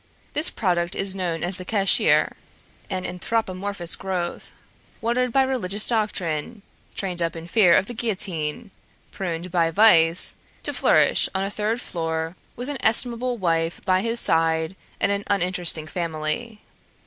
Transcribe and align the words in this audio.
This 0.33 0.49
product 0.49 0.95
is 0.95 1.15
known 1.15 1.43
as 1.43 1.57
the 1.57 1.63
Cashier, 1.63 2.31
an 2.89 3.05
anthropomorphous 3.05 3.95
growth, 3.95 4.51
watered 4.99 5.31
by 5.31 5.43
religious 5.43 5.87
doctrine, 5.87 6.63
trained 6.95 7.21
up 7.21 7.35
in 7.35 7.45
fear 7.45 7.75
of 7.77 7.85
the 7.85 7.93
guillotine, 7.93 8.71
pruned 9.11 9.51
by 9.51 9.69
vice, 9.69 10.37
to 10.63 10.73
flourish 10.73 11.29
on 11.35 11.43
a 11.43 11.51
third 11.51 11.79
floor 11.79 12.35
with 12.55 12.67
an 12.67 12.77
estimable 12.83 13.37
wife 13.37 13.79
by 13.85 14.01
his 14.01 14.19
side 14.19 14.75
and 14.99 15.11
an 15.11 15.23
uninteresting 15.27 15.85
family. 15.85 16.61